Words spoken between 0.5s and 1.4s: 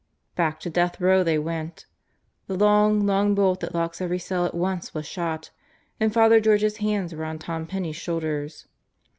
to Death Row they